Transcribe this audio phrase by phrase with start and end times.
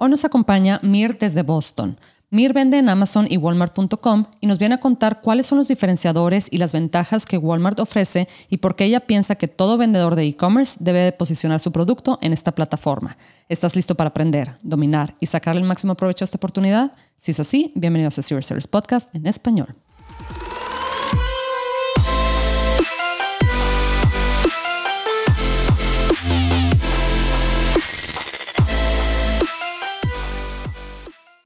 [0.00, 1.98] Hoy nos acompaña Mir desde Boston.
[2.30, 6.46] Mir vende en Amazon y Walmart.com y nos viene a contar cuáles son los diferenciadores
[6.52, 10.22] y las ventajas que Walmart ofrece y por qué ella piensa que todo vendedor de
[10.22, 13.16] e-commerce debe posicionar su producto en esta plataforma.
[13.48, 16.92] ¿Estás listo para aprender, dominar y sacarle el máximo provecho a esta oportunidad?
[17.16, 19.74] Si es así, bienvenidos a Serious Sellers Podcast en español.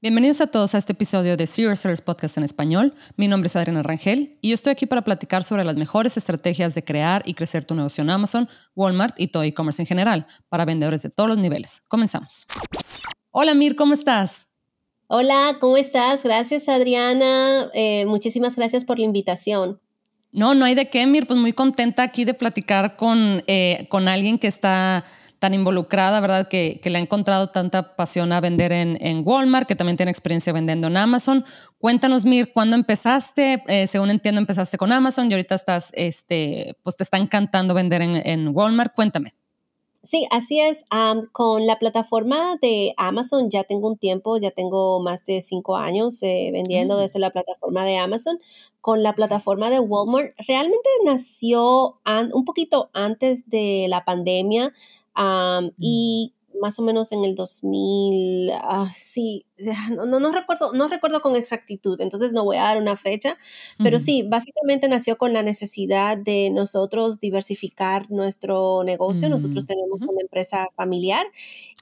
[0.03, 2.93] Bienvenidos a todos a este episodio de Serious Sellers Podcast en español.
[3.15, 6.75] Mi nombre es Adriana Rangel y yo estoy aquí para platicar sobre las mejores estrategias
[6.75, 10.65] de crear y crecer tu negocio en Amazon, Walmart y todo e-commerce en general para
[10.65, 11.83] vendedores de todos los niveles.
[11.87, 12.47] Comenzamos.
[13.31, 14.49] Hola Mir, ¿cómo estás?
[15.07, 16.25] Hola, ¿cómo estás?
[16.25, 17.69] Gracias Adriana.
[17.73, 19.79] Eh, muchísimas gracias por la invitación.
[20.33, 21.27] No, no hay de qué, Mir.
[21.27, 25.05] Pues muy contenta aquí de platicar con, eh, con alguien que está
[25.43, 26.47] tan involucrada, ¿verdad?
[26.47, 30.87] Que, le ha encontrado tanta pasión a vender en, Walmart, que también tiene experiencia vendiendo
[30.87, 31.43] en Amazon.
[31.79, 33.61] Cuéntanos, Mir, ¿cuándo empezaste?
[33.67, 38.01] Eh, según entiendo, empezaste con Amazon y ahorita estás, este, pues te está encantando vender
[38.01, 38.95] en, Walmart.
[38.95, 39.35] Cuéntame.
[40.01, 40.85] Sí, así es.
[41.33, 46.23] con la plataforma de Amazon ya tengo un tiempo, ya tengo más de cinco años
[46.23, 46.99] eh, vendiendo mm.
[47.01, 48.39] desde la plataforma de Amazon.
[48.79, 51.99] Con la plataforma de Walmart, realmente nació
[52.33, 54.71] un poquito antes de la pandemia.
[55.15, 55.69] Mm.
[55.79, 59.45] Y más o menos en el 2000, ah, sí,
[59.91, 63.37] no, no, recuerdo, no recuerdo con exactitud, entonces no voy a dar una fecha,
[63.77, 69.29] pero sí, básicamente nació con la necesidad de nosotros diversificar nuestro negocio.
[69.29, 71.25] Nosotros mm, tenemos una empresa familiar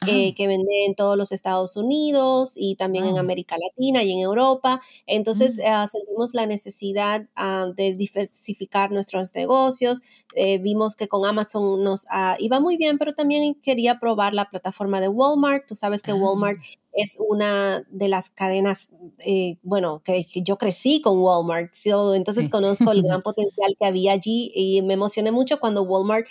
[0.07, 4.19] eh, que vende en todos los Estados Unidos y también en América Latina y en
[4.19, 4.81] Europa.
[5.05, 5.61] Entonces mm.
[5.67, 10.01] ah, sentimos la necesidad ah, de diversificar nuestros negocios.
[10.35, 12.05] Eh, vimos que con Amazon nos
[12.39, 15.67] iba muy bien, pero también quería probar la plataforma forma de Walmart.
[15.67, 16.80] Tú sabes que Walmart ah.
[16.93, 21.73] Es una de las cadenas, eh, bueno, que, yo crecí con Walmart,
[22.15, 26.27] entonces conozco el gran potencial que había allí y me emocioné mucho cuando Walmart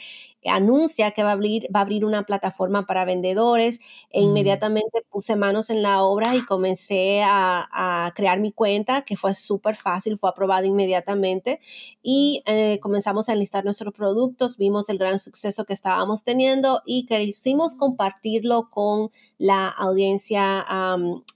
[0.47, 3.81] anuncia que va a abrir, va a abrir una plataforma para vendedores
[4.11, 4.25] e mm.
[4.25, 9.77] inmediatamente puse manos en la obra y comencé a, crear mi cuenta, que fue súper
[9.77, 11.61] fácil, fue aprobado inmediatamente
[12.03, 17.06] y eh, comenzamos a enlistar nuestros productos, vimos el gran suceso que estábamos teniendo y
[17.06, 20.67] quisimos compartirlo con la audiencia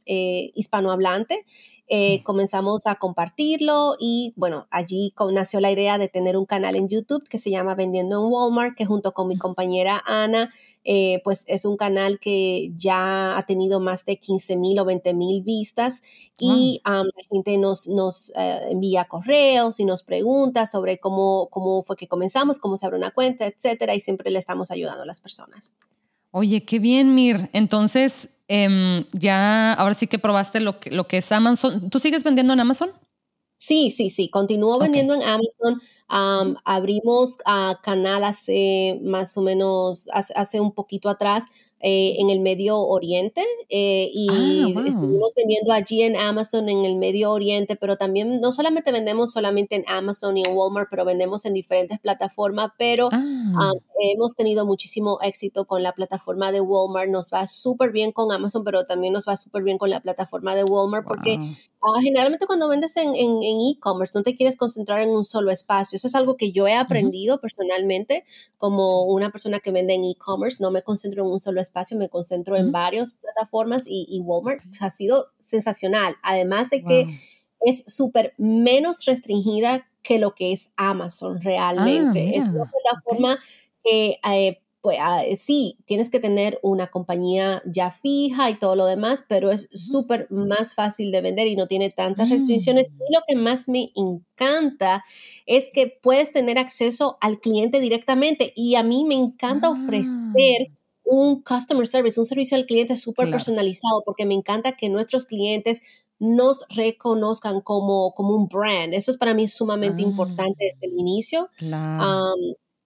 [0.06, 1.44] eh, hispanohablante.
[1.86, 6.88] Eh, comenzamos a compartirlo y bueno, allí nació la idea de tener un canal en
[6.88, 10.50] YouTube que se llama Vendiendo en Walmart, que junto con mi compañera Ana,
[10.84, 15.12] eh, pues es un canal que ya ha tenido más de 15 mil o 20
[15.12, 16.02] mil vistas
[16.38, 21.96] y la gente nos, nos eh, envía correos y nos pregunta sobre cómo, cómo fue
[21.96, 25.20] que comenzamos, cómo se abre una cuenta, etcétera, y siempre le estamos ayudando a las
[25.20, 25.74] personas.
[26.30, 27.50] Oye, qué bien, Mir.
[27.52, 31.88] Entonces, Em, ya, ahora sí que probaste lo que, lo que es Amazon.
[31.90, 32.90] ¿Tú sigues vendiendo en Amazon?
[33.56, 35.80] Sí, sí, sí, continúo vendiendo en Amazon.
[36.64, 41.44] abrimos a canal hace más o menos, hace, un poquito atrás,
[41.86, 46.96] eh, en el Medio Oriente eh, y ah, estuvimos vendiendo allí en Amazon en el
[46.96, 51.44] Medio Oriente, pero también no solamente vendemos solamente en Amazon y en Walmart, pero vendemos
[51.44, 53.72] en diferentes plataformas, pero ah.
[54.00, 58.64] hemos tenido muchísimo éxito con la plataforma de Walmart, nos va súper bien con Amazon,
[58.64, 61.38] pero también nos va súper bien con la plataforma de Walmart porque
[61.84, 66.08] ah, generalmente cuando vendes en e-commerce no te quieres concentrar en un solo espacio, eso
[66.08, 68.24] es algo que yo he aprendido personalmente
[68.56, 72.08] como una persona que vende en e-commerce, no me concentro en un solo espacio me
[72.08, 74.62] concentro en varias plataformas y, Walmart.
[74.80, 76.16] Ha sido sensacional.
[76.22, 77.20] Además de que
[77.60, 82.32] es súper menos restringida que lo que es Amazon realmente.
[82.34, 83.38] Ah, es una plataforma
[83.82, 88.84] que eh, pues ah, sí, tienes que tener una compañía ya fija y todo lo
[88.84, 92.90] demás, pero es súper más fácil de vender y no tiene tantas restricciones.
[92.90, 92.94] Mm.
[92.94, 95.02] Y lo que más me encanta
[95.46, 100.74] es que puedes tener acceso al cliente directamente y a mí me encanta ofrecer ah
[101.06, 105.82] un customer service, un servicio al cliente súper personalizado, porque me encanta que nuestros clientes
[106.18, 108.94] nos reconozcan como, como un brand.
[108.94, 110.06] Eso es para mí sumamente ah.
[110.06, 111.50] importante desde el inicio.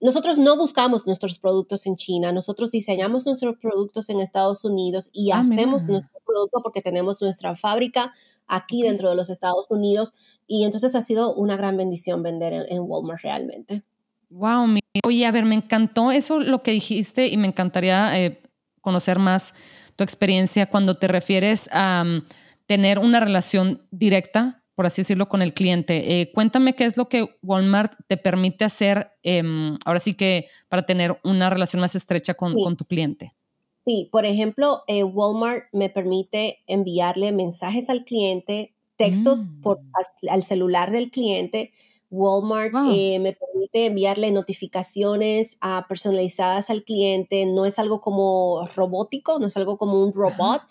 [0.01, 5.31] Nosotros no buscamos nuestros productos en China, nosotros diseñamos nuestros productos en Estados Unidos y
[5.31, 8.13] ah, hacemos nuestro producto porque tenemos nuestra fábrica
[8.47, 10.13] aquí dentro de los Estados Unidos
[10.47, 13.83] y entonces ha sido una gran bendición vender en Walmart realmente.
[14.29, 14.75] Wow,
[15.05, 18.41] oye, a ver, me encantó eso lo que dijiste y me encantaría eh,
[18.81, 19.53] conocer más
[19.95, 22.25] tu experiencia cuando te refieres a mm,
[22.65, 26.21] tener una relación directa, por así decirlo, con el cliente.
[26.21, 30.83] Eh, cuéntame qué es lo que Walmart te permite hacer, em, ahora sí que para
[30.83, 33.33] tener una relación más estrecha con, con tu cliente.
[33.85, 40.29] Sí, por ejemplo, eh, Walmart me permite enviarle mensajes al cliente, textos por, Mm.
[40.29, 41.73] al celular del cliente.
[42.09, 42.91] Walmart Wow.
[42.93, 47.45] eh, me permite enviarle notificaciones ah, personalizadas al cliente.
[47.45, 50.61] No es algo como robótico, no es algo como un robot.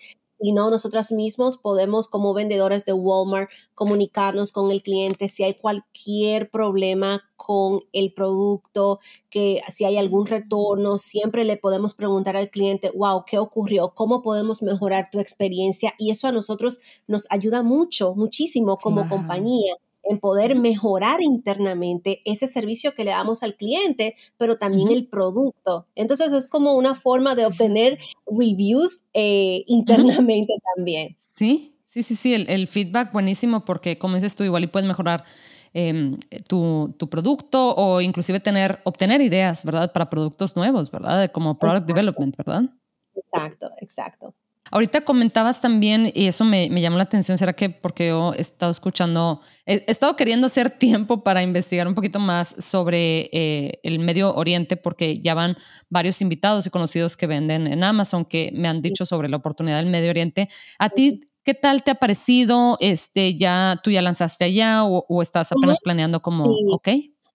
[0.40, 6.50] Sino nosotras mismos podemos, como vendedores de Walmart, comunicarnos con el cliente si hay cualquier
[6.50, 8.98] problema con el producto,
[9.30, 13.94] que si hay algún retorno, siempre le podemos preguntar al cliente, wow, ¿qué ocurrió?
[13.94, 15.94] ¿Cómo podemos mejorar tu experiencia?
[15.98, 22.46] Y eso a nosotros nos ayuda mucho, muchísimo como compañía en poder mejorar internamente ese
[22.46, 25.86] servicio que le damos al cliente, pero también el producto.
[25.94, 31.16] Entonces es como una forma de obtener reviews eh, internamente también.
[31.18, 34.88] Sí, sí, sí, sí, el, el feedback buenísimo porque como dices tú, igual y puedes
[34.88, 35.24] mejorar
[35.72, 39.92] em, eh, tu, tu producto o inclusive tener, obtener ideas, ¿verdad?
[39.92, 41.30] Para productos nuevos, ¿verdad?
[41.32, 42.62] Como product Exacto, development, ¿verdad?
[43.14, 44.34] exacto, exacto.
[44.70, 48.40] Ahorita comentabas también, y eso me, me llamó la atención, ¿será que porque yo he
[48.40, 53.80] estado escuchando, he, he estado queriendo hacer tiempo para investigar un poquito más sobre eh,
[53.82, 55.56] el Medio Oriente, porque ya van
[55.88, 59.78] varios invitados y conocidos que venden en Amazon que me han dicho sobre la oportunidad
[59.78, 60.48] del Medio Oriente.
[60.78, 62.76] ¿A ti qué tal te ha parecido?
[62.80, 66.64] Este, ya, ¿Tú ya lanzaste allá o, o estás apenas planeando como, sí.
[66.72, 66.88] ok?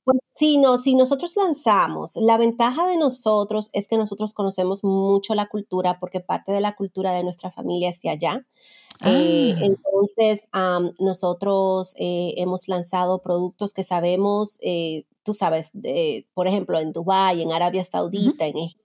[0.05, 5.33] Pues sí, no, si nosotros lanzamos, la ventaja de nosotros es que nosotros conocemos mucho
[5.33, 8.45] la cultura porque parte de la cultura de nuestra familia es de allá.
[9.01, 10.49] Eh, Ah, entonces,
[10.99, 17.41] nosotros eh, hemos lanzado productos que sabemos, eh, tú sabes, de- por ejemplo, en Dubái,
[17.41, 18.82] en Arabia Saudita, en Egipto,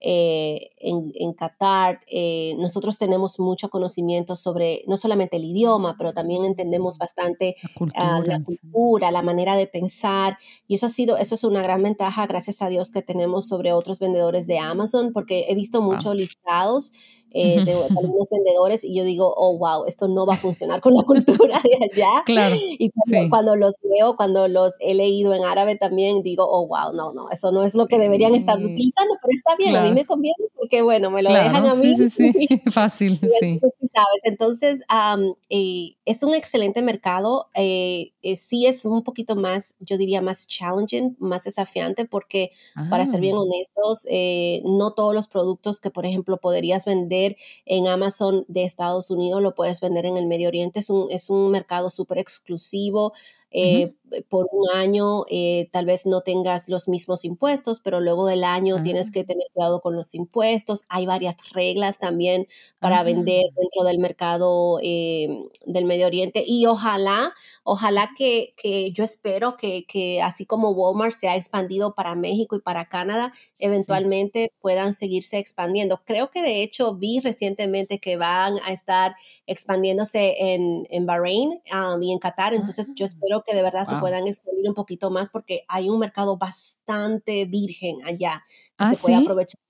[0.00, 6.12] eh, en, en Qatar, eh, nosotros tenemos mucho conocimiento sobre no solamente el idioma, pero
[6.12, 9.12] también entendemos bastante la ah, la cultura, sí.
[9.12, 10.38] la manera de pensar.
[10.66, 13.72] Y eso ha sido, eso es una gran ventaja, gracias a Dios, que tenemos sobre
[13.72, 15.92] otros vendedores de Amazon, porque he visto Wow.
[15.92, 16.92] muchos listados
[17.34, 20.80] eh, de, de algunos vendedores y yo digo, oh, wow, esto no va a funcionar
[20.80, 22.24] con la cultura de allá.
[22.24, 23.28] claro, Y cuando, sí.
[23.28, 27.30] cuando los veo, cuando los he leído en árabe también, digo, oh, wow, no, no,
[27.30, 29.94] eso no es lo que deberían estar Sí, utilizando, pero está bien, a mí claro.
[29.94, 32.32] me conviene porque, bueno, me lo dejan Claro, a mí sí, sí, sí,
[32.72, 33.62] fácil, y sí.
[33.62, 39.36] entonces, sabes, entonces, am, eh, es un excelente mercado, eh, eh, sí es un poquito
[39.36, 42.50] más, yo diría más challenging, más desafiante, porque
[42.88, 47.21] para ser bien Ah, honestos, eh, no todos los productos que, por ejemplo, podrías vender
[47.66, 51.30] en Amazon de Estados Unidos lo puedes vender en el Medio Oriente, es un, es
[51.30, 53.12] un mercado súper exclusivo.
[53.52, 53.94] Eh,
[54.28, 58.82] por un año eh, tal vez no tengas los mismos impuestos, pero luego del año
[58.82, 60.84] tienes ah, que tener cuidado con los impuestos.
[60.90, 62.46] Hay varias reglas también
[62.78, 65.28] para vender ah, dentro del mercado eh,
[65.64, 67.32] del Medio Oriente y ojalá,
[67.64, 72.56] ojalá que, que yo espero que, que así como Walmart se ha expandido para México
[72.56, 73.50] y para Canadá, sí.
[73.58, 76.02] eventualmente puedan seguirse expandiendo.
[76.04, 79.14] Creo que de hecho vi recientemente que van a estar
[79.46, 83.84] expandiéndose en, en Bahrein um, y en Qatar, Ah, entonces yo espero que de verdad
[83.86, 88.44] se puedan expandir un poquito más porque hay un mercado bastante virgen allá
[88.76, 89.24] que Ah, se puede ¿sí?
[89.24, 89.60] aprovechar.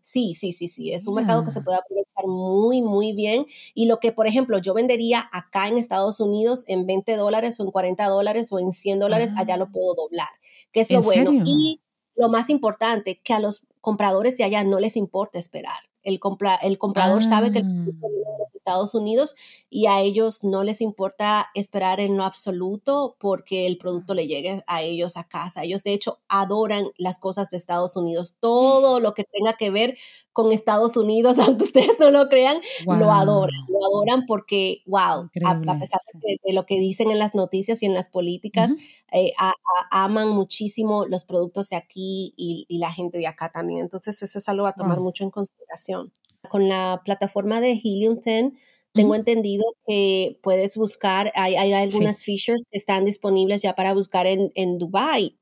[0.00, 1.62] Sí, sí, sí, sí, es un mercado que se Mira.
[1.62, 3.46] puede aprovechar muy, muy bien.
[3.74, 7.64] Y lo que, por ejemplo, yo vendería acá en Estados Unidos en 20 dólares o
[7.64, 10.28] en 40 dólares o en 100 dólares, allá Ah, lo puedo doblar,
[10.72, 11.30] que es lo ¿en bueno.
[11.30, 11.42] serio?
[11.44, 11.80] Y
[12.14, 15.87] lo más importante, que a los compradores de allá no les importa esperar.
[16.08, 19.36] El, compra, el comprador sabe que el Ah, producto viene de los Estados Unidos
[19.68, 24.62] y a ellos no les importa esperar en lo absoluto porque el producto le llegue
[24.66, 25.64] a ellos a casa.
[25.64, 28.36] Ellos de hecho adoran las cosas de Estados Unidos.
[28.40, 29.98] Todo lo que tenga que ver
[30.38, 33.60] con Estados Unidos, aunque ustedes no lo crean, lo adoran.
[33.66, 36.18] Lo adoran porque, wow, a, a pesar sí.
[36.22, 38.80] de, de, lo que dicen en las noticias y en las políticas, Ujú,
[39.10, 43.50] eh, a, a, aman muchísimo los productos de aquí y, y, la gente de acá
[43.50, 43.80] también.
[43.80, 46.12] Entonces eso es algo a tomar guau, mucho en consideración.
[46.48, 48.52] Con la plataforma de Helium 10
[48.92, 53.92] tengo entendido que puedes buscar, hay, hay sí, algunas features que están disponibles ya para
[53.92, 55.36] buscar en, en Dubai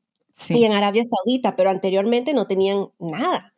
[0.49, 3.53] y en sí, Arabia Saudita, pero anteriormente no tenían nada,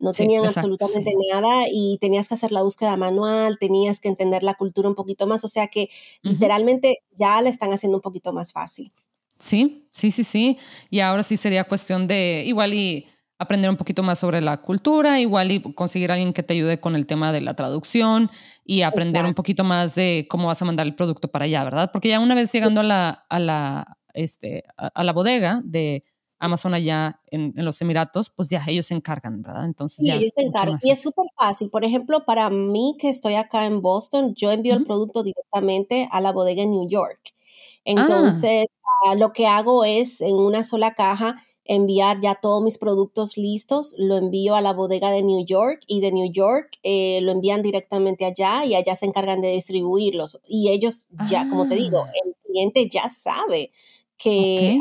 [0.00, 1.28] no sí, tenían exacto, absolutamente sí.
[1.32, 5.26] nada y tenías que hacer la búsqueda manual, tenías que entender la cultura un poquito
[5.26, 5.88] más, o sea que
[6.22, 8.92] literalmente ya la están haciendo un poquito más fácil.
[9.38, 10.58] Sí, sí, sí, sí.
[10.90, 13.06] Y ahora sí sería cuestión de igual y
[13.38, 16.78] aprender un poquito más sobre la cultura, igual y conseguir a alguien que te ayude
[16.78, 18.30] con el tema de la traducción
[18.64, 21.90] y aprender un poquito más de cómo vas a mandar el producto para allá, ¿verdad?
[21.90, 26.02] Porque ya una vez llegando a la, a la, este, a, a la bodega de
[26.40, 29.66] Amazon allá en, en los Emiratos, pues ya ellos se encargan, ¿verdad?
[29.66, 30.78] Entonces Sí, ya ellos se encargan.
[30.82, 31.70] Y es súper fácil.
[31.70, 36.20] Por ejemplo, para mí que estoy acá en Boston, yo envío el producto directamente a
[36.20, 37.20] la bodega en New York.
[37.26, 38.66] Ah, Entonces,
[39.06, 43.94] ah, lo que hago es en una sola caja enviar ya todos mis productos listos,
[43.96, 47.62] lo envío a la bodega de New York y de New York eh, lo envían
[47.62, 50.40] directamente allá y allá se encargan de distribuirlos.
[50.48, 53.70] Y ellos ya, como te digo, Ah, el cliente ya sabe
[54.16, 54.78] que,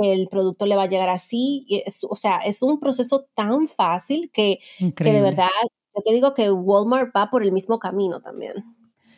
[0.00, 1.66] que el producto le va a llegar así.
[1.68, 4.58] es- o sea, es un proceso tan fácil que,
[4.96, 5.48] que de verdad,
[5.94, 8.54] yo te digo que Walmart va por el mismo camino también.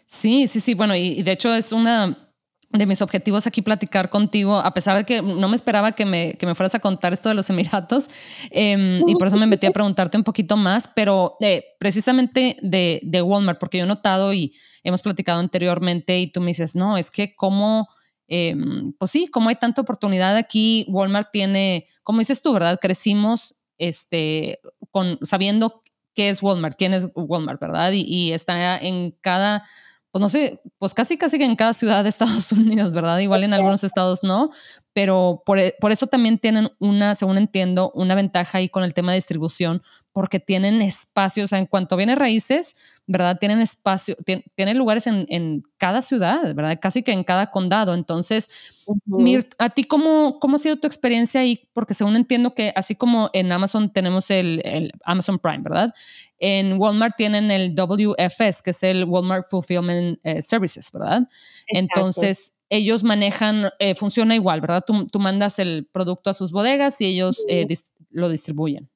[0.07, 0.75] Sí, sí, sí.
[0.75, 2.31] Bueno, y, y de hecho es una
[2.73, 6.35] de mis objetivos aquí platicar contigo, a pesar de que no me esperaba que me,
[6.35, 8.09] que me fueras a contar esto de los Emiratos,
[8.51, 13.01] eh, y por eso me metí a preguntarte un poquito más, pero eh, precisamente de,
[13.03, 14.53] de, Walmart, porque yo he notado y
[14.85, 17.89] hemos platicado anteriormente y tú me dices, no, es que cómo,
[18.31, 18.57] eh,
[18.97, 22.79] pues sí, como hay tanta oportunidad aquí, Walmart tiene, como dices tú, ¿verdad?
[22.81, 24.61] Crecimos este,
[24.93, 25.83] con, sabiendo
[26.15, 27.91] qué es Walmart, quién es Walmart, ¿verdad?
[27.91, 29.65] Y, y está en cada
[30.13, 33.19] pues no sé, pues casi casi que en cada ciudad de Estados Unidos, ¿verdad?
[33.19, 34.51] Igual en algunos estados no,
[34.93, 39.13] pero por, por, eso también tienen una, según entiendo, una ventaja ahí con el tema
[39.13, 42.75] de distribución, porque tienen espacios, o sea, en cuanto viene raíces,
[43.07, 43.39] ¿verdad?
[43.39, 46.79] Tienen espacio, tienen, tienen lugares en, en, cada ciudad, ¿verdad?
[46.81, 47.95] Casi que en cada condado.
[47.95, 48.51] Entonces,
[48.87, 49.49] uh -huh.
[49.59, 51.69] ¿a ti cómo, cómo ha sido tu experiencia ahí?
[51.73, 55.95] Porque según entiendo que así como en Amazon tenemos el, el Amazon Prime, ¿verdad?
[56.41, 61.29] En Walmart tienen el WFS, que es el Walmart Fulfillment eh, Services, ¿verdad?
[61.67, 61.79] Exacto.
[61.79, 64.83] Entonces, ellos manejan, eh, funciona igual, ¿verdad?
[64.87, 67.45] Tú, tú, mandas el producto a sus bodegas y ellos sí.
[67.49, 68.91] eh, dis lo distribuyen.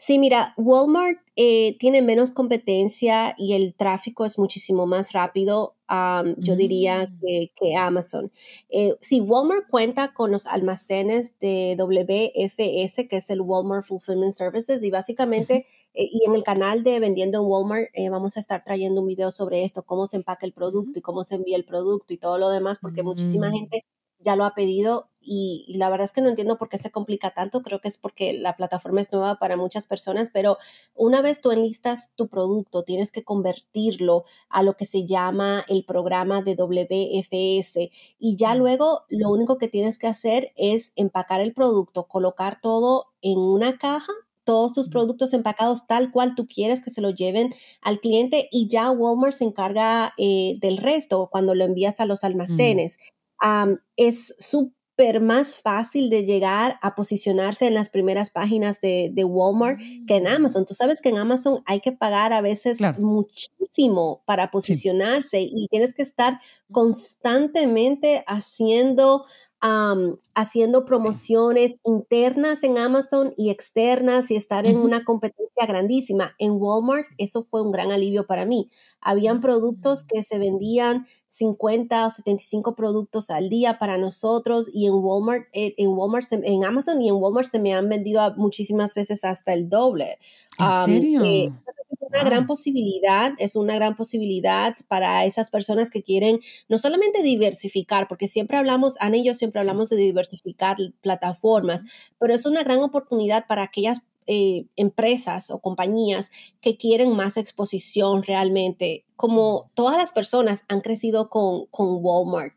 [0.00, 6.36] Sí, mira, Walmart eh, tiene menos competencia y el tráfico es muchísimo más rápido, um,
[6.38, 6.56] yo mm.
[6.56, 8.30] diría, que, que Amazon.
[8.68, 14.84] Eh, sí, Walmart cuenta con los almacenes de WFS, que es el Walmart Fulfillment Services,
[14.84, 15.87] y básicamente, uh -huh.
[15.94, 19.06] Eh, y en el canal de Vendiendo en Walmart eh, vamos a estar trayendo un
[19.06, 22.18] video sobre esto, cómo se empaca el producto y cómo se envía el producto y
[22.18, 23.84] todo lo demás, porque muchísima gente
[24.20, 26.90] ya lo ha pedido y, y, la verdad es que no entiendo por qué se
[26.90, 30.56] complica tanto, creo que es porque la plataforma es nueva para muchas personas, pero
[30.94, 35.84] una vez tú enlistas tu producto, tienes que convertirlo a lo que se llama el
[35.84, 41.52] programa de WFS y ya luego lo único que tienes que hacer es empacar el
[41.52, 44.12] producto, colocar todo en una caja
[44.48, 48.66] todos tus productos empacados tal cual tú quieres que se lo lleven al cliente y
[48.66, 52.96] ya Walmart se encarga eh, del resto cuando lo envías a los almacenes.
[53.42, 53.46] Mm.
[53.46, 59.22] Um, es súper más fácil de llegar a posicionarse en las primeras páginas de, de,
[59.22, 60.64] Walmart que en Amazon.
[60.64, 62.98] Tú sabes que en Amazon hay que pagar a veces claro.
[63.02, 65.52] muchísimo para posicionarse sí.
[65.54, 66.40] y tienes que estar
[66.72, 69.26] constantemente haciendo
[69.60, 76.36] Um, haciendo promociones internas en Amazon y externas y estar en una competencia grandísima.
[76.38, 78.70] En Walmart eso fue un gran alivio para mí.
[79.00, 84.94] Habían productos que se vendían 50 o 75 productos al día para nosotros y en
[84.94, 89.24] Walmart, eh, en Walmart, en Amazon y en Walmart se me han vendido muchísimas veces
[89.24, 90.18] hasta el doble.
[90.56, 91.22] ¿En um, serio?
[91.24, 91.76] Eh, es
[92.08, 98.08] una gran posibilidad, es una gran posibilidad para esas personas que quieren no solamente diversificar,
[98.08, 101.84] porque siempre hablamos, Ana y yo siempre hablamos de diversificar plataformas,
[102.18, 106.30] pero es una gran oportunidad para aquellas eh, empresas o compañías
[106.60, 112.52] que quieren más exposición realmente, como todas las personas han crecido con, con Walmart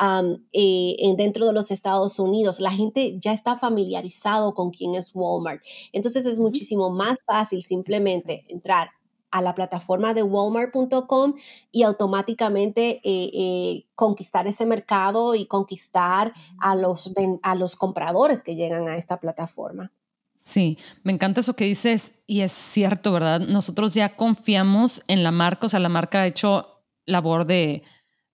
[0.00, 5.10] um, eh, dentro de los Estados Unidos, la gente ya está familiarizado con quién es
[5.14, 5.62] Walmart.
[5.92, 8.90] Entonces es muchísimo más fácil simplemente entrar
[9.30, 11.34] a la plataforma de walmart.com
[11.70, 18.54] y automáticamente eh, eh, conquistar ese mercado y conquistar a los, a los compradores que
[18.54, 19.92] llegan a esta plataforma.
[20.36, 23.40] Sí, me encanta eso que dices y es cierto, ¿verdad?
[23.40, 27.82] Nosotros ya confiamos en la marca, o sea, la marca ha hecho labor de,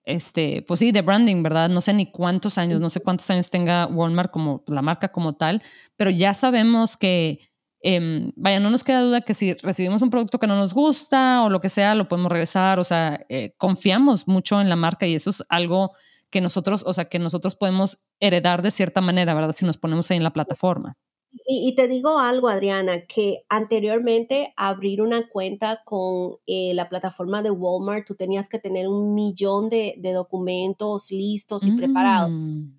[0.03, 1.69] este, pues sí, de branding, ¿verdad?
[1.69, 5.33] No sé ni cuántos años, no sé cuántos años tenga Walmart como la marca como
[5.33, 5.63] tal,
[5.95, 7.39] pero ya sabemos que,
[7.81, 11.43] eh, vaya, no nos queda duda que si recibimos un producto que no nos gusta
[11.43, 15.07] o lo que sea, lo podemos regresar, o sea, eh, confiamos mucho en la marca
[15.07, 15.93] y eso es algo
[16.29, 19.53] que nosotros, o sea, que nosotros podemos heredar de cierta manera, ¿verdad?
[19.53, 20.97] Si nos ponemos ahí en la plataforma.
[21.47, 27.41] Y, y, te digo algo, Adriana, que anteriormente abrir una cuenta con eh, la plataforma
[27.41, 31.77] de Walmart, tú tenías que tener un millón de, de documentos listos y mm.
[31.77, 32.31] preparados.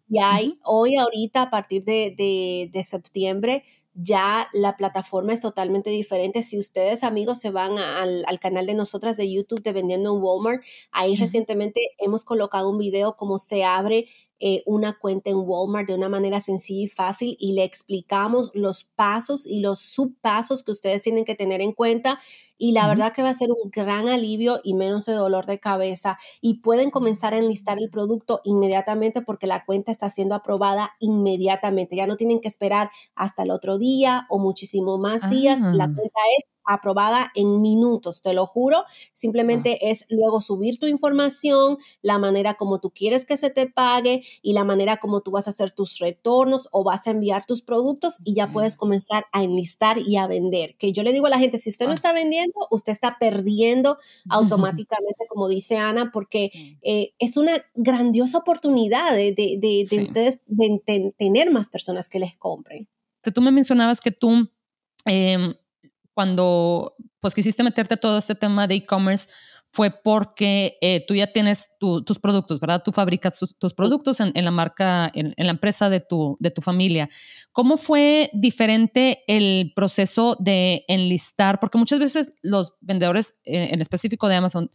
[0.09, 0.59] Y hay, uh -huh.
[0.65, 6.43] hoy, ahorita, a partir de, de, de, septiembre, ya la plataforma es totalmente diferente.
[6.43, 10.15] Si ustedes, amigos, se van a, al, al, canal de nosotras de YouTube de Vendiendo
[10.15, 11.21] en Walmart, ahí uh -huh.
[11.21, 14.07] recientemente hemos colocado un video cómo se abre
[14.47, 18.85] eh, una cuenta en Walmart de una manera sencilla y fácil y le explicamos los
[18.85, 22.21] pasos y los subpasos que ustedes tienen que tener en cuenta
[22.65, 25.61] y la verdad que va a ser un gran alivio y menos de dolor de
[25.61, 30.93] cabeza y pueden comenzar a enlistar el producto inmediatamente porque la cuenta está siendo aprobada
[30.99, 31.95] inmediatamente.
[31.95, 35.61] Ya no tienen que esperar hasta el otro día o muchísimo más días.
[35.61, 35.93] La ah.
[35.95, 38.85] cuenta es aprobada en minutos, te lo juro.
[39.13, 44.23] Simplemente es luego subir tu información, la manera como tú quieres que se te pague
[44.43, 47.63] y la manera como tú vas a hacer tus retornos o vas a enviar tus
[47.63, 50.77] productos y ya puedes comenzar a enlistar y a vender.
[50.79, 53.99] Que yo le digo a la gente, si usted no está vendiendo, usted está perdiendo
[54.29, 56.51] automáticamente, como dice Ana, porque
[56.83, 62.89] eh, es una grandiosa oportunidad de, de, ustedes de, tener más personas que les compren.
[63.35, 64.49] Tú me mencionabas que tú...
[65.07, 65.55] Em,
[66.15, 69.31] cuando pues quisiste meterte a todo este tema de e-commerce
[69.75, 72.81] fue porque eh, tú ya tienes tus productos, ¿verdad?
[72.85, 77.11] Tú fabricas tus, productos en, la marca, en, la empresa de tu, de tu familia.
[77.51, 81.59] ¿Cómo fue diferente el proceso de enlistar?
[81.59, 84.71] Porque muchas veces los vendedores, eh, en específico de Amazon,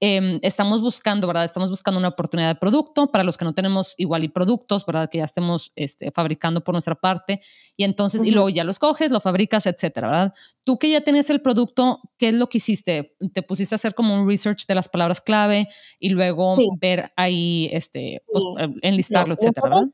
[0.00, 1.44] Em, estamos buscando, ¿verdad?
[1.44, 5.08] Estamos buscando una oportunidad de producto para los que no tenemos igual y productos, ¿verdad?
[5.10, 7.40] Que ya estemos este, fabricando por nuestra parte.
[7.76, 10.34] Y entonces, y luego ya los coges, lo fabricas, etcétera, ¿verdad?
[10.62, 13.16] Tú que ya tienes el producto, ¿qué es lo que hiciste?
[13.32, 17.68] ¿Te pusiste a hacer como un research de las palabras clave y luego ver ahí,
[17.72, 19.88] este, pues, eh, enlistarlo, etcétera, ¿verdad?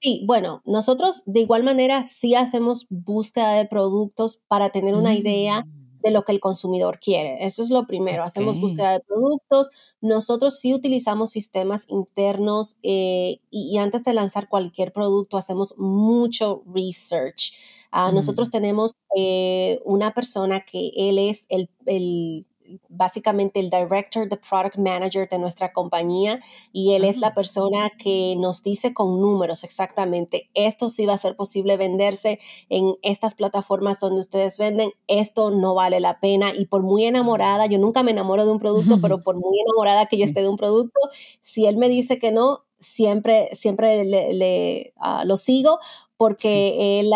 [0.00, 5.60] Sí, bueno, nosotros de igual manera sí hacemos búsqueda de productos para tener una idea
[5.60, 7.44] mm de lo que el consumidor quiere.
[7.44, 8.22] Eso es lo primero.
[8.22, 9.70] Hacemos búsqueda de productos.
[10.00, 17.52] Nosotros sí utilizamos sistemas internos eh, y, antes de lanzar cualquier producto hacemos mucho research.
[17.90, 18.50] Ah, nosotros mm.
[18.50, 22.46] tenemos eh, una persona que él es el, el
[22.88, 26.40] básicamente el director, the product manager de nuestra compañía
[26.72, 31.18] y él es la persona que nos dice con números exactamente, esto sí va a
[31.18, 32.38] ser posible venderse
[32.68, 37.66] en estas plataformas donde ustedes venden, esto no vale la pena y por muy enamorada,
[37.66, 40.48] yo nunca me enamoro de un producto, pero por muy enamorada que yo esté de
[40.48, 40.98] un producto,
[41.40, 45.78] si él me dice que no, siempre, siempre le, ah, lo sigo
[46.22, 47.10] porque él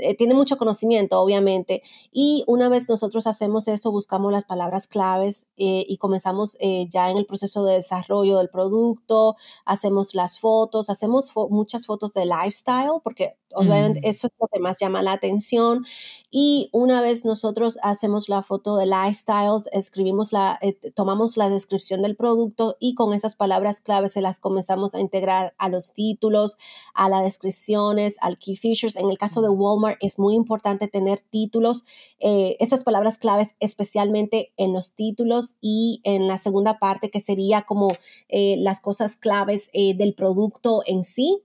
[0.00, 1.82] eh, tiene mucho conocimiento, obviamente.
[2.12, 7.10] Y una vez nosotros hacemos eso, buscamos las palabras claves eh, y comenzamos eh, ya
[7.10, 13.00] en el proceso de desarrollo del producto, hacemos las fotos, hacemos muchas fotos de lifestyle,
[13.02, 14.04] porque obviamente mm.
[14.08, 15.84] eso es lo que más llama la atención.
[16.30, 20.60] Y una vez nosotros hacemos la foto de lifestyles, escribimos la,
[20.94, 25.52] tomamos la descripción del producto y con esas palabras claves se las comenzamos a integrar
[25.58, 26.58] a los títulos,
[26.94, 28.96] a las descripciones, al key features.
[28.96, 31.84] En el caso de Walmart es muy importante tener títulos,
[32.18, 37.62] eh, esas palabras claves especialmente en los títulos y en la segunda parte que sería
[37.62, 37.92] como
[38.28, 41.42] eh, las cosas claves eh, del producto en sí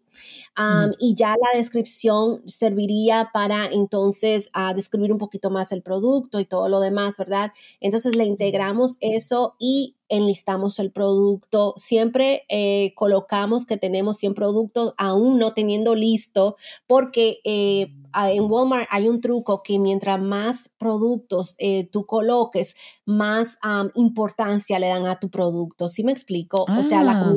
[1.00, 6.46] y ya la descripción serviría para entonces a describir un poquito más el producto y
[6.46, 7.52] todo lo demás, ¿verdad?
[7.80, 11.74] Entonces le integramos eso y enlistamos el producto.
[11.78, 18.88] Siempre eh, colocamos que tenemos 100 productos aún no teniendo listo porque eh, en Walmart
[18.90, 23.60] hay un truco que mientras más productos eh, tú coloques, más
[23.96, 25.90] importancia le dan a tu producto.
[25.90, 26.66] ¿Sí me explico?
[26.68, 27.36] o sea, la ah,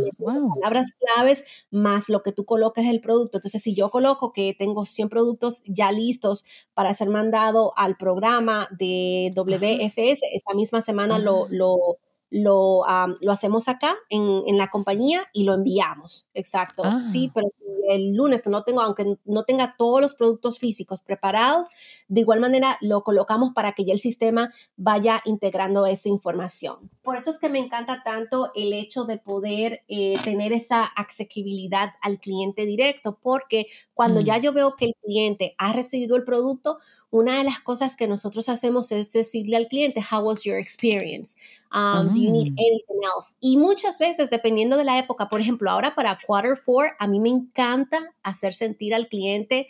[0.54, 3.38] palabras claves más lo que tú coloques el producto.
[3.38, 8.68] Entonces, si yo coloco que tengo 100 productos ya listos para ser mandado al programa
[8.70, 11.98] de WFS, esa misma semana lo, lo
[12.30, 12.84] lo,
[13.20, 16.28] lo hacemos acá en, en, la compañía y lo enviamos.
[16.32, 16.84] Exacto.
[17.02, 17.32] Sí, ah.
[17.34, 21.68] pero si el lunes no tengo, aunque no tenga todos los productos físicos preparados,
[22.08, 26.90] de igual manera lo colocamos para que ya el sistema vaya integrando esa información.
[27.02, 31.94] Por eso es que me encanta tanto el hecho de poder eh, tener esa accesibilidad
[32.02, 34.40] al cliente directo, porque cuando ya mm.
[34.40, 36.78] yo veo que el cliente ha recibido el producto,
[37.10, 41.36] una de las cosas que nosotros hacemos es decirle al cliente, how was your experience?
[41.72, 42.62] Um, do you need ah.
[42.70, 43.36] anything else?
[43.40, 47.20] Y muchas veces, dependiendo de la época, por ejemplo, ahora para quarter four, a mí
[47.20, 49.68] me encanta hacer sentir al cliente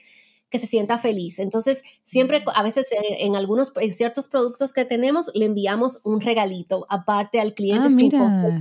[0.50, 1.38] que se sienta feliz.
[1.38, 2.50] Entonces, siempre, mm.
[2.54, 7.40] a veces eh, en algunos, en ciertos productos que tenemos, le enviamos un regalito aparte
[7.40, 7.88] al cliente.
[8.16, 8.60] Ah,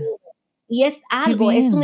[0.67, 1.83] y es algo, es un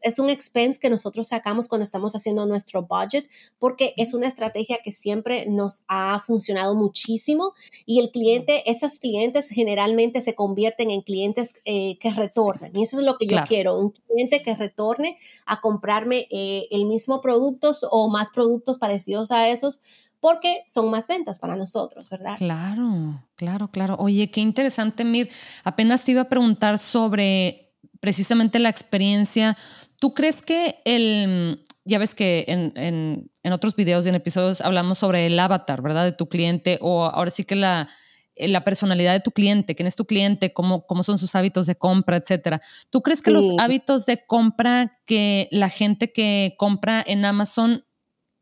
[0.00, 3.28] es un expense que nosotros sacamos cuando estamos haciendo nuestro budget
[3.58, 7.54] porque es una estrategia que siempre nos ha funcionado muchísimo
[7.86, 12.98] y el cliente, esos clientes generalmente se convierten en clientes eh, que retornan y eso
[12.98, 17.72] es lo que yo quiero, un cliente que retorne a comprarme eh, el mismo producto
[17.90, 19.80] o más productos parecidos a esos
[20.20, 22.36] porque son más ventas para nosotros, ¿verdad?
[22.36, 23.96] Claro, claro, claro.
[23.98, 25.30] Oye, qué interesante, Mir.
[25.64, 27.69] Apenas te iba a preguntar sobre
[28.00, 29.56] precisamente la experiencia.
[29.98, 34.62] ¿Tú crees que el, ya ves que en, en, en, otros videos y en episodios
[34.62, 36.04] hablamos sobre el avatar, ¿verdad?
[36.04, 37.88] De tu cliente o ahora sí que la,
[38.36, 41.76] la personalidad de tu cliente, quién es tu cliente, cómo, cómo son sus hábitos de
[41.76, 42.60] compra, etcétera.
[42.88, 47.84] ¿Tú crees que los hábitos de compra que la gente que compra en Amazon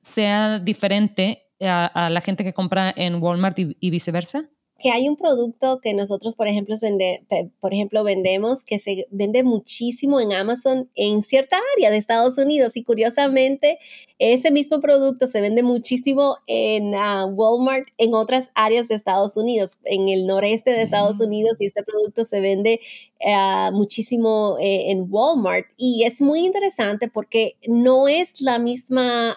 [0.01, 4.49] sea diferente a, la gente que compra en Walmart y viceversa?
[4.79, 7.25] Que hay un producto que nosotros, por ejemplo, vende,
[7.61, 12.77] por ejemplo, vendemos que se vende muchísimo en Amazon en cierta área de Estados Unidos
[12.77, 13.79] y curiosamente
[14.21, 19.79] ese mismo producto se vende muchísimo en ah, Walmart en otras áreas de Estados Unidos,
[19.85, 22.81] en el noreste de Estados Unidos y este producto se vende
[23.21, 29.37] uh, muchísimo eh, en Walmart y es muy interesante porque no es la misma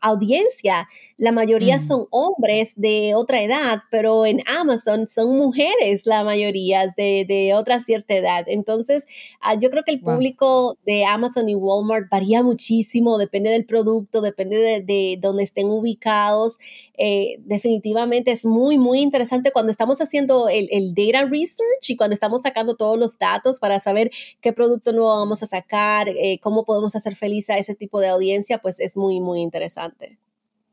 [0.00, 0.88] audiencia.
[1.16, 7.24] La mayoría son hombres de otra edad, pero en Amazon son mujeres la mayoría de,
[7.28, 8.44] de otra cierta edad.
[8.46, 9.06] Entonces,
[9.42, 14.20] uh, yo creo que el público de Amazon y Walmart varía muchísimo, depende del producto,
[14.20, 16.58] depende de, de dónde estén ubicados.
[16.96, 22.14] Eh, definitivamente es muy, muy interesante cuando estamos haciendo el, el data research y cuando
[22.14, 26.64] estamos sacando todos los datos para saber qué producto nuevo vamos a sacar, eh, cómo
[26.64, 30.18] podemos hacer feliz a ese tipo de audiencia, pues es muy, muy interesante.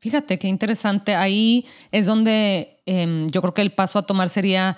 [0.00, 1.14] Fíjate qué interesante.
[1.14, 4.76] Ahí es donde em, yo creo que el paso a tomar sería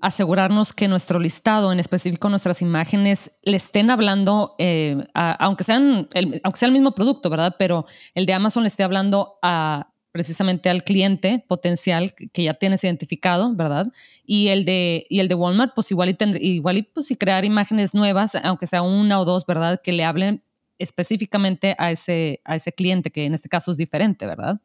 [0.00, 6.08] asegurarnos que nuestro listado, en específico nuestras imágenes, le estén hablando, eh, aunque, sean
[6.42, 7.56] aunque sea el mismo producto, ¿verdad?
[7.58, 12.82] Pero el de Amazon le esté hablando a precisamente al cliente potencial que ya tienes
[12.84, 13.86] identificado, ¿verdad?
[14.24, 17.44] Y el de, y el de Walmart, pues igual y, igual y pues y crear
[17.44, 19.80] imágenes nuevas, aunque sea una o dos, ¿verdad?
[19.82, 20.42] Que le hablen
[20.78, 24.60] específicamente a ese, a ese cliente, que en este caso es diferente, ¿verdad?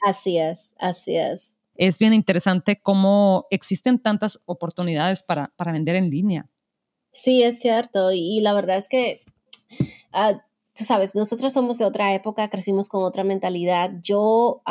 [0.00, 1.56] Así es, así es.
[1.76, 6.48] Es bien interesante cómo existen tantas oportunidades para, para vender en línea.
[7.12, 8.12] Sí, es cierto.
[8.12, 9.22] Y, la verdad es que
[10.12, 10.42] ah,
[10.80, 13.92] tú sabes, nosotros somos de otra época, crecimos con otra mentalidad.
[14.02, 14.62] Yo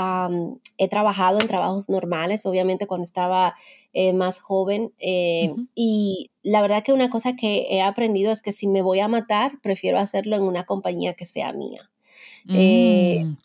[0.79, 3.53] he trabajado en trabajos normales, obviamente cuando estaba
[3.93, 8.51] eh, más joven, eh, y la verdad que una cosa que he aprendido es que
[8.51, 11.91] si me voy a matar, prefiero hacerlo en una compañía que sea mía.
[12.51, 13.35] Eh, mm,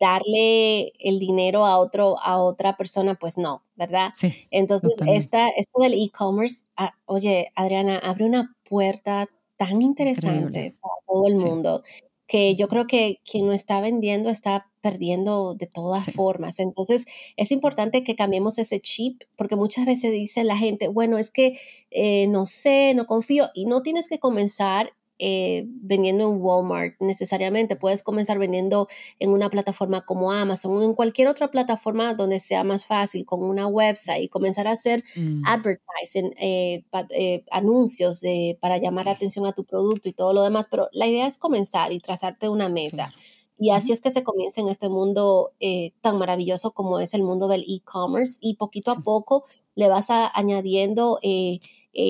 [0.00, 4.10] darle el dinero a otro a otra persona pues no verdad
[4.50, 11.26] entonces esta, esto del e-commerce ah, oye Adriana abre una puerta tan interesante para todo
[11.26, 11.82] el mundo
[12.28, 16.60] que yo creo que quien no está vendiendo está perdiendo de todas formas.
[16.60, 21.30] Entonces, es importante que cambiemos ese chip, porque muchas veces dice la gente, bueno, es
[21.30, 21.58] que
[21.90, 27.76] eh, no sé, no confío, y no tienes que comenzar eh, vendiendo en Walmart necesariamente.
[27.76, 32.64] Puedes comenzar vendiendo en una plataforma como Amazon o en cualquier otra plataforma donde sea
[32.64, 35.42] más fácil, con una website y comenzar a hacer mm.
[35.46, 40.66] advertising, eh, eh, anuncios de, para llamar atención a tu producto y todo lo demás.
[40.70, 43.12] Pero la idea es comenzar y trazarte una meta.
[43.60, 45.52] Y así es que se comienza en este mundo
[46.00, 49.42] tan maravilloso como es el mundo del e-commerce y poquito a poco
[49.78, 51.60] le vas añadiendo eh,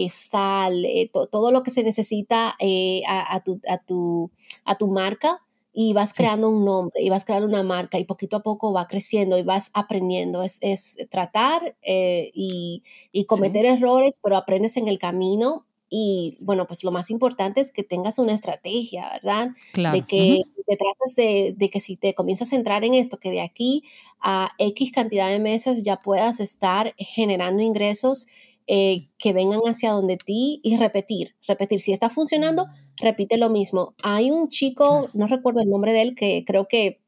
[0.09, 4.31] sal, eh, todo lo que se necesita eh, a, tu, a, tu,
[4.64, 8.37] a tu marca y vas creando un nombre y vas creando una marca y poquito
[8.37, 10.42] a poco va creciendo y vas aprendiendo.
[10.42, 15.66] Es, es tratar y, y, cometer errores, pero aprendes en el camino.
[15.90, 19.51] Y bueno, pues lo más importante es que tengas una estrategia, ¿verdad?
[19.72, 19.96] Claro.
[19.96, 23.31] De que te tratas de, de, que si te comienzas a entrar en esto, que
[23.31, 23.85] de aquí
[24.20, 28.27] a X cantidad de meses ya puedas estar generando ingresos
[28.71, 31.81] eh, que vengan hacia donde ti y repetir, repetir.
[31.81, 32.67] Si está funcionando,
[33.01, 33.95] repite lo mismo.
[34.03, 37.01] Hay un chico, no recuerdo el nombre de él, que creo que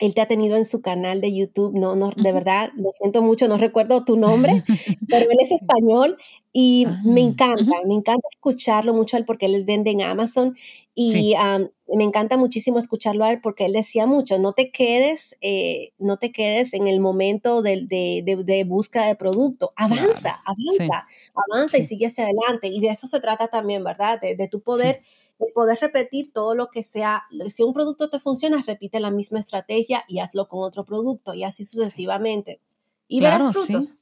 [0.00, 3.22] él te ha tenido en su canal de YouTube, no, no, de verdad, lo siento
[3.22, 4.64] mucho, no recuerdo tu nombre,
[5.08, 6.16] pero él es español
[6.52, 10.56] y me ah, encanta, me encanta escucharlo mucho él porque él vende en Amazon
[10.96, 11.34] y
[11.96, 16.16] me encanta muchísimo escucharlo a él porque él decía mucho, no te quedes, eh, no
[16.16, 21.82] te quedes en el momento de, de, de, búsqueda de producto, avanza, avanza, avanza y
[21.82, 22.68] sigue hacia adelante.
[22.68, 24.20] Y de eso se trata también, ¿verdad?
[24.20, 25.02] De, de tu poder,
[25.38, 27.24] de poder repetir todo lo que sea.
[27.48, 31.44] Si un producto te funciona, repite la misma estrategia y hazlo con otro producto y
[31.44, 32.60] así sucesivamente.
[33.08, 33.92] Y verás frutos.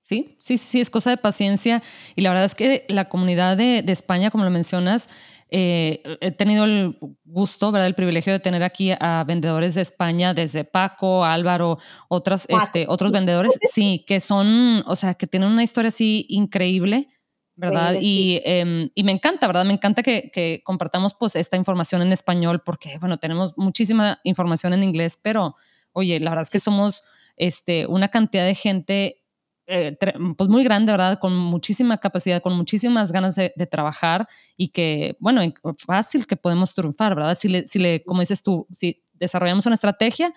[0.00, 1.82] Sí, sí, sí, es cosa de paciencia.
[2.14, 5.08] Y la verdad es que la comunidad de, de España, como lo mencionas,
[5.50, 7.86] eh, he tenido el gusto, ¿verdad?
[7.86, 11.78] el privilegio de tener aquí a vendedores de España, desde Paco, Álvaro,
[12.08, 17.08] otras, este, otros vendedores, sí, que son, o sea, que tienen una historia así increíble.
[17.56, 17.94] ¿verdad?
[18.00, 19.64] Y, em, y, me encanta, ¿verdad?
[19.64, 24.72] Me encanta que, que, compartamos pues esta información en español porque, bueno, tenemos muchísima información
[24.72, 25.54] en inglés, pero,
[25.92, 27.04] oye, la verdad es que somos
[27.36, 29.23] este, una cantidad de gente
[29.66, 29.96] eh,
[30.36, 31.18] pues muy grande, ¿verdad?
[31.18, 35.40] Con muchísima capacidad, con muchísimas ganas de, trabajar y que, bueno,
[35.78, 37.34] fácil que podemos triunfar, ¿verdad?
[37.34, 40.32] Si le, si le, como dices tú, si desarrollamos una estrategia,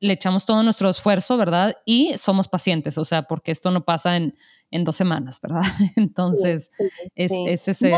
[0.00, 1.76] le echamos todo nuestro esfuerzo, ¿verdad?
[1.86, 4.34] Y somos pacientes, o sea, porque esto no pasa en,
[4.72, 5.60] en dos semanas, ¿verdad?
[5.96, 6.70] Entonces,
[7.14, 7.32] es,
[7.68, 7.92] ese,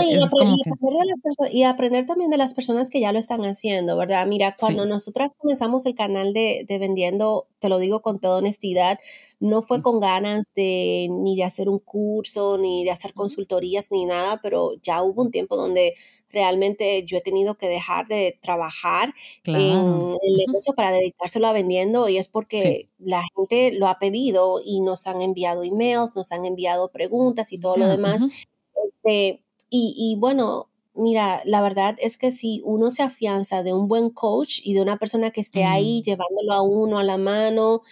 [1.52, 4.26] y, aprender también de las personas que ya lo están haciendo, ¿verdad?
[4.26, 8.98] Mira, cuando nosotras comenzamos el canal de, de Vendiendo, te lo digo con toda honestidad,
[9.38, 14.04] no fue con ganas de ni de hacer un curso, ni de hacer consultorías, ni
[14.04, 15.94] nada, pero ya hubo un tiempo donde
[16.34, 22.08] realmente yo he tenido que dejar de trabajar en el negocio para dedicárselo a vendiendo
[22.08, 26.44] y es porque la gente lo ha pedido y nos han enviado emails, nos han
[26.44, 28.22] enviado preguntas y todo lo demás.
[28.86, 33.88] Este, y, y bueno, Mira, la verdad es que si uno se afianza de un
[33.88, 37.82] buen coach y de una persona que esté ahí llevándolo a uno a la mano,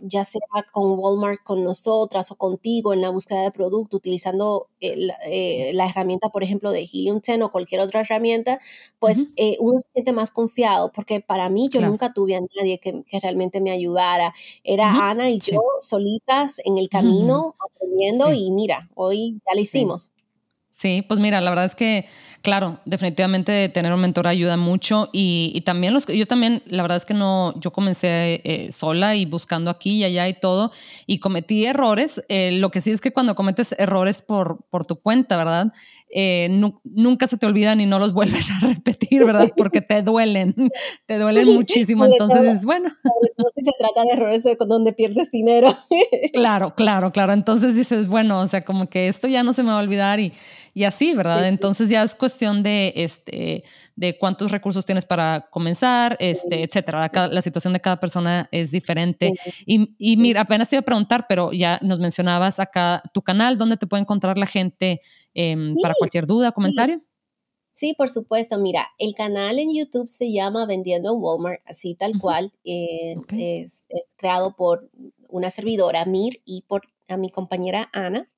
[0.00, 0.40] ya sea
[0.72, 6.30] con Walmart, con nosotras o contigo en la búsqueda de producto, utilizando eh, la herramienta,
[6.30, 8.58] por ejemplo, de Helium 10 o cualquier otra herramienta,
[8.98, 12.80] pues eh, uno se siente más confiado, porque para mí yo nunca tuve a nadie
[12.80, 14.34] que, realmente me ayudara.
[14.64, 20.12] Era Ana y yo solitas en el camino aprendiendo y mira, hoy ya lo hicimos.
[20.16, 20.19] Sí,
[21.06, 22.06] pues mira, la verdad es que,
[22.42, 27.06] claro, definitivamente tener un mentor ayuda mucho y, también los, yo también, la verdad es
[27.06, 30.72] que no, yo comencé eh, sola y buscando aquí y allá y todo
[31.06, 32.24] y cometí errores.
[32.28, 35.72] Eh, lo que sí es que cuando cometes errores por, por tu cuenta, ¿verdad?
[36.12, 36.48] Eh,
[36.82, 39.50] nunca se te olvidan y no los vuelves a repetir, ¿verdad?
[39.56, 40.54] Porque te duelen,
[41.06, 42.04] te duelen muchísimo.
[42.04, 42.88] Entonces es bueno.
[43.04, 45.76] No sé si se trata de errores donde pierdes dinero.
[46.32, 47.32] Claro, claro, claro.
[47.32, 50.20] Entonces dices, bueno, o sea, como que esto ya no se me va a olvidar
[50.20, 50.32] y,
[50.72, 51.48] y así, ¿verdad?
[51.48, 53.64] Entonces ya es cuestión de, este,
[53.96, 57.10] de cuántos recursos tienes para comenzar, este, etcétera.
[57.30, 59.32] La, situación de cada persona es diferente.
[59.66, 63.58] Y, y mira, apenas te iba a preguntar, pero ya nos mencionabas acá tu canal,
[63.58, 65.00] ¿dónde te puede encontrar la gente
[65.34, 67.02] em, para cualquier duda, comentario?
[67.72, 67.94] Sí.
[67.96, 68.58] por supuesto.
[68.58, 72.52] Mira, el canal en YouTube se llama Vendiendo en Walmart, así tal cual.
[72.64, 74.90] Eh, es, creado por
[75.28, 78.28] una servidora, Mir, y por a mi compañera Ana.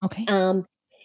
[0.00, 0.26] Okay.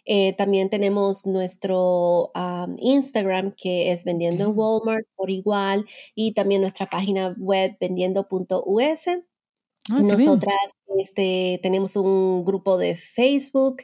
[0.05, 2.31] Eh, también tenemos nuestro
[2.77, 5.85] Instagram que es vendiendo en Walmart por igual
[6.15, 9.07] y también nuestra página web vendiendo.us.
[9.91, 13.83] Ah, Nosotras este, tenemos un grupo de Facebook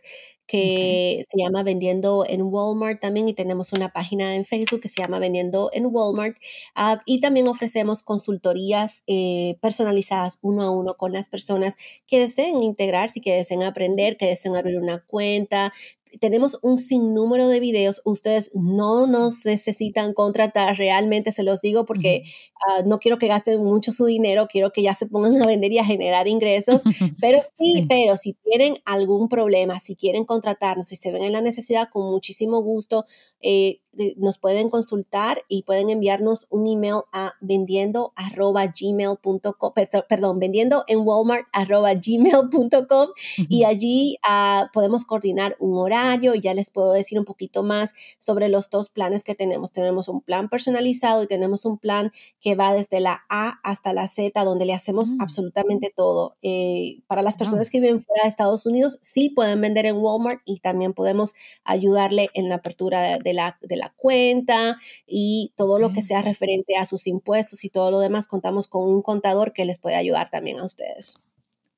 [0.50, 5.00] que se llama Vendiendo en Walmart también y tenemos una página en Facebook que se
[5.00, 6.38] llama Vendiendo en Walmart
[6.74, 11.78] ah, y también ofrecemos consultorías eh, personalizadas uno a uno con las personas
[12.08, 15.72] que deseen integrarse que deseen aprender, que deseen abrir una cuenta,
[16.20, 18.02] tenemos un sinnúmero de videos.
[18.06, 22.24] Ustedes no nos necesitan contratar, realmente se los digo porque
[22.68, 25.72] ah, no quiero que gasten mucho su dinero, quiero que ya se pongan a vender
[25.72, 26.84] y a generar ingresos.
[27.20, 31.42] Pero sí, pero si tienen algún problema, si quieren contratarnos, si se ven en la
[31.42, 33.06] necesidad, con muchísimo gusto,
[33.42, 33.82] eh,
[34.18, 39.74] nos pueden consultar y pueden enviarnos un email a vendiendo arroba gmail.com,
[40.08, 43.10] perdón, vendiendo en walmart arroba gmail.com
[43.50, 47.94] y allí uh, podemos coordinar un horario y ya les puedo decir un poquito más
[48.20, 49.72] sobre los dos planes que tenemos.
[49.72, 54.08] Tenemos un plan personalizado y tenemos un plan que va desde la A hasta la
[54.08, 55.22] Z, donde le hacemos mm.
[55.22, 56.38] absolutamente todo.
[56.42, 60.42] Eh, para las personas que viven fuera de Estados Unidos, sí pueden vender en Walmart
[60.46, 61.34] y también podemos
[61.64, 66.78] ayudarle en la apertura de la, de la cuenta y todo lo que sea referente
[66.78, 70.30] a sus impuestos y todo lo demás, contamos con un contador que les puede ayudar
[70.30, 71.16] también a ustedes.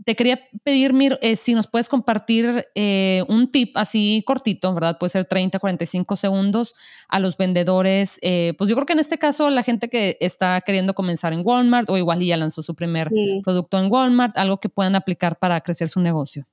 [0.06, 4.98] Te quería pedir, Mir, eh, si nos puedes compartir eh, un tip así cortito, ¿verdad?
[5.00, 6.76] Puede ser 30, 45 segundos
[7.08, 8.20] a los vendedores.
[8.22, 11.42] Eh, pues yo creo que en este caso la gente que está queriendo comenzar en
[11.44, 13.10] Walmart o igual ya lanzó su primer
[13.44, 16.48] producto en Walmart, algo que puedan aplicar para crecer su negocio.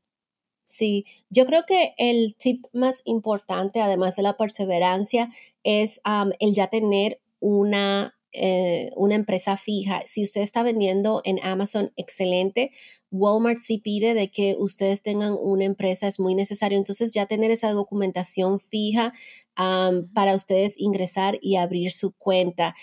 [0.69, 5.31] Sí, yo creo que el tip más importante, además de la perseverancia,
[5.63, 5.99] es
[6.41, 10.03] el ya tener una, eh, una empresa fija.
[10.05, 12.71] Si usted está vendiendo en Amazon, excelente.
[13.11, 16.79] Walmart sí pide de que ustedes tengan una empresa, es muy necesario.
[16.79, 19.12] Entonces ya tener esa documentación fija
[19.55, 22.75] para ustedes ingresar y abrir su cuenta.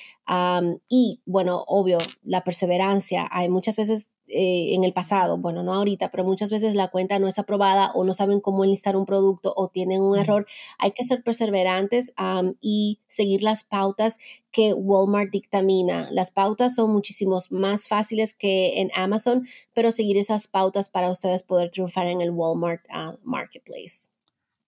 [0.89, 3.27] y bueno, obvio, la perseverancia.
[3.31, 7.19] Hay muchas veces eh, en el pasado, bueno, no ahorita, pero muchas veces la cuenta
[7.19, 10.45] no es aprobada o no saben cómo enlistar un producto o tienen un error.
[10.79, 12.13] Hay que ser perseverantes
[12.61, 14.17] y seguir las pautas
[14.51, 16.09] que Walmart dictamina.
[16.11, 21.43] Las pautas son muchísimos más fáciles que en Amazon, pero seguir esas pautas para ustedes
[21.43, 24.14] poder triunfar en el Walmart ah, Marketplace.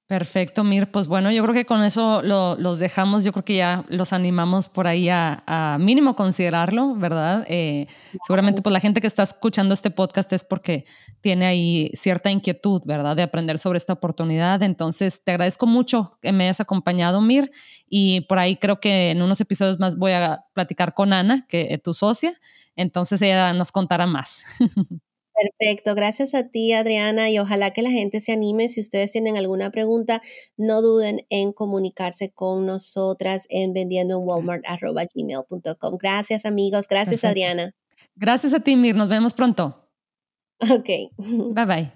[0.07, 0.89] Perfecto, Mir.
[0.89, 3.25] Pues bueno, yo creo que con eso los dejamos.
[3.25, 7.43] Yo creo que ya los animamos por ahí a, mínimo considerarlo, ¿verdad?
[7.49, 7.87] Eh,
[8.25, 10.85] seguramente pues la gente que está escuchando este podcast es porque
[11.19, 13.17] tiene ahí cierta inquietud, ¿verdad?
[13.17, 14.63] De aprender sobre esta oportunidad.
[14.63, 17.51] Entonces, te agradezco mucho que me hayas acompañado, Mir.
[17.89, 21.67] Y por ahí creo que en unos episodios más voy a platicar con Ana, que
[21.71, 22.39] es tu socia.
[22.77, 24.45] Entonces ella nos contará más.
[25.39, 28.69] Perfecto, gracias a ti Adriana y ojalá que la gente se anime.
[28.69, 30.21] Si ustedes tienen alguna pregunta,
[30.57, 35.97] no duden en comunicarse con nosotras en vendiendo en walmart.gmail.com.
[36.01, 37.75] Gracias amigos, gracias Adriana.
[38.15, 39.87] Gracias a ti Mir, nos vemos pronto.
[40.59, 40.89] Ok.
[41.17, 41.91] Bye bye.